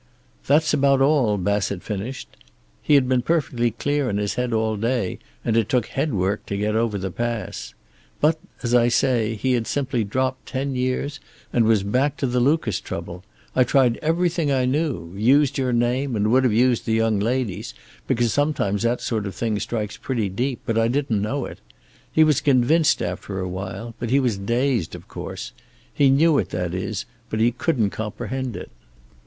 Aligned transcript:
"That's 0.47 0.73
about 0.73 0.99
all," 0.99 1.37
Bassett 1.37 1.83
finished. 1.83 2.27
"He 2.81 2.95
had 2.95 3.07
been 3.07 3.21
perfectly 3.21 3.69
clear 3.69 4.09
in 4.09 4.17
his 4.17 4.33
head 4.33 4.51
all 4.51 4.75
day, 4.75 5.19
and 5.45 5.55
it 5.55 5.69
took 5.69 5.85
headwork 5.85 6.43
to 6.47 6.57
get 6.57 6.75
over 6.75 6.97
the 6.97 7.11
pass. 7.11 7.75
But, 8.19 8.39
as 8.63 8.73
I 8.73 8.87
say, 8.87 9.35
he 9.35 9.53
had 9.53 9.67
simply 9.67 10.03
dropped 10.03 10.47
ten 10.47 10.73
years, 10.73 11.19
and 11.53 11.65
was 11.65 11.83
back 11.83 12.17
to 12.17 12.25
the 12.25 12.39
Lucas 12.39 12.79
trouble. 12.79 13.23
I 13.55 13.63
tried 13.63 13.97
everything 13.97 14.51
I 14.51 14.65
knew, 14.65 15.13
used 15.15 15.59
your 15.59 15.71
name 15.71 16.15
and 16.15 16.31
would 16.31 16.45
have 16.45 16.51
used 16.51 16.87
the 16.87 16.93
young 16.93 17.19
lady's, 17.19 17.75
because 18.07 18.33
sometimes 18.33 18.81
that 18.81 19.01
sort 19.01 19.27
of 19.27 19.35
thing 19.35 19.59
strikes 19.59 19.97
pretty 19.97 20.29
deep, 20.29 20.61
but 20.65 20.79
I 20.79 20.87
didn't 20.87 21.21
know 21.21 21.45
it. 21.45 21.59
He 22.11 22.23
was 22.23 22.41
convinced 22.41 23.03
after 23.03 23.39
a 23.39 23.47
while, 23.47 23.93
but 23.99 24.09
he 24.09 24.19
was 24.19 24.35
dazed, 24.39 24.95
of 24.95 25.07
course. 25.07 25.51
He 25.93 26.09
knew 26.09 26.39
it, 26.39 26.49
that 26.49 26.73
is, 26.73 27.05
but 27.29 27.39
he 27.39 27.51
couldn't 27.51 27.91
comprehend 27.91 28.57
it. 28.57 28.71